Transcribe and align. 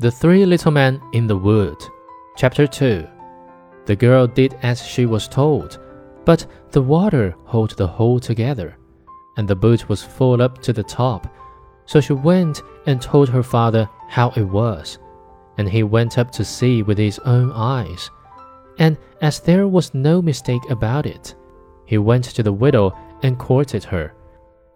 The 0.00 0.10
Three 0.10 0.46
Little 0.46 0.70
Men 0.72 0.98
in 1.12 1.26
the 1.26 1.36
Wood. 1.36 1.76
Chapter 2.34 2.66
2 2.66 3.06
The 3.84 3.94
girl 3.94 4.26
did 4.26 4.56
as 4.62 4.82
she 4.82 5.04
was 5.04 5.28
told, 5.28 5.78
but 6.24 6.46
the 6.70 6.80
water 6.80 7.34
held 7.46 7.76
the 7.76 7.86
hole 7.86 8.18
together, 8.18 8.78
and 9.36 9.46
the 9.46 9.54
boot 9.54 9.90
was 9.90 10.02
full 10.02 10.40
up 10.40 10.62
to 10.62 10.72
the 10.72 10.82
top. 10.82 11.26
So 11.84 12.00
she 12.00 12.14
went 12.14 12.62
and 12.86 13.02
told 13.02 13.28
her 13.28 13.42
father 13.42 13.90
how 14.08 14.30
it 14.36 14.44
was, 14.44 14.98
and 15.58 15.68
he 15.68 15.82
went 15.82 16.16
up 16.16 16.30
to 16.30 16.46
see 16.46 16.82
with 16.82 16.96
his 16.96 17.18
own 17.26 17.52
eyes. 17.52 18.10
And 18.78 18.96
as 19.20 19.40
there 19.40 19.68
was 19.68 19.92
no 19.92 20.22
mistake 20.22 20.64
about 20.70 21.04
it, 21.04 21.34
he 21.84 21.98
went 21.98 22.24
to 22.24 22.42
the 22.42 22.54
widow 22.54 22.96
and 23.22 23.38
courted 23.38 23.84
her, 23.84 24.14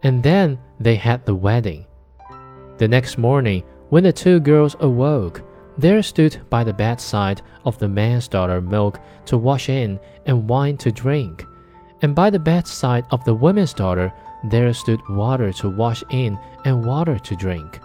and 0.02 0.22
then 0.22 0.58
they 0.78 0.96
had 0.96 1.24
the 1.24 1.34
wedding. 1.34 1.86
The 2.76 2.88
next 2.88 3.16
morning, 3.16 3.62
when 3.94 4.02
the 4.02 4.12
two 4.12 4.40
girls 4.40 4.74
awoke, 4.80 5.40
there 5.78 6.02
stood 6.02 6.36
by 6.50 6.64
the 6.64 6.72
bedside 6.72 7.40
of 7.64 7.78
the 7.78 7.86
man's 7.86 8.26
daughter 8.26 8.60
milk 8.60 8.98
to 9.24 9.38
wash 9.38 9.68
in 9.68 10.00
and 10.26 10.48
wine 10.48 10.76
to 10.76 10.90
drink, 10.90 11.46
and 12.02 12.12
by 12.12 12.28
the 12.28 12.40
bedside 12.40 13.04
of 13.12 13.24
the 13.24 13.32
woman's 13.32 13.72
daughter 13.72 14.12
there 14.50 14.74
stood 14.74 15.00
water 15.10 15.52
to 15.52 15.68
wash 15.68 16.02
in 16.10 16.36
and 16.64 16.84
water 16.84 17.20
to 17.20 17.36
drink. 17.36 17.78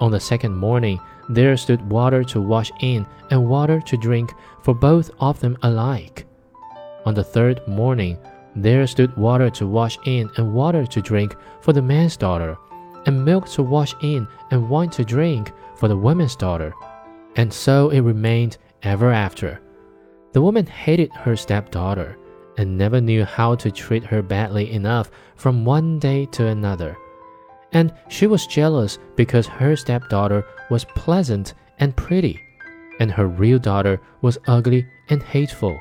On 0.00 0.10
the 0.10 0.18
second 0.18 0.56
morning 0.56 0.98
there 1.28 1.58
stood 1.58 1.86
water 1.90 2.24
to 2.24 2.40
wash 2.40 2.72
in 2.80 3.06
and 3.30 3.46
water 3.46 3.78
to 3.82 3.96
drink 3.98 4.32
for 4.62 4.72
both 4.72 5.10
of 5.20 5.38
them 5.40 5.58
alike. 5.60 6.24
On 7.04 7.12
the 7.12 7.22
third 7.22 7.60
morning 7.68 8.16
there 8.54 8.86
stood 8.86 9.14
water 9.18 9.50
to 9.50 9.66
wash 9.66 9.98
in 10.06 10.30
and 10.38 10.54
water 10.54 10.86
to 10.86 11.02
drink 11.02 11.36
for 11.60 11.74
the 11.74 11.82
man's 11.82 12.16
daughter, 12.16 12.56
and 13.06 13.24
milk 13.24 13.48
to 13.50 13.62
wash 13.62 13.94
in 14.02 14.28
and 14.50 14.68
wine 14.68 14.90
to 14.90 15.04
drink 15.04 15.52
for 15.76 15.88
the 15.88 15.96
woman's 15.96 16.36
daughter. 16.36 16.74
And 17.36 17.52
so 17.52 17.90
it 17.90 18.00
remained 18.00 18.58
ever 18.82 19.10
after. 19.10 19.60
The 20.32 20.42
woman 20.42 20.66
hated 20.66 21.12
her 21.12 21.36
stepdaughter 21.36 22.18
and 22.58 22.76
never 22.76 23.00
knew 23.00 23.24
how 23.24 23.54
to 23.56 23.70
treat 23.70 24.04
her 24.04 24.22
badly 24.22 24.72
enough 24.72 25.10
from 25.34 25.64
one 25.64 25.98
day 25.98 26.26
to 26.26 26.46
another. 26.46 26.96
And 27.72 27.92
she 28.08 28.26
was 28.26 28.46
jealous 28.46 28.98
because 29.16 29.46
her 29.46 29.76
stepdaughter 29.76 30.44
was 30.70 30.84
pleasant 30.84 31.54
and 31.78 31.96
pretty, 31.96 32.40
and 33.00 33.10
her 33.10 33.26
real 33.26 33.58
daughter 33.58 34.00
was 34.22 34.38
ugly 34.46 34.86
and 35.10 35.22
hateful. 35.22 35.78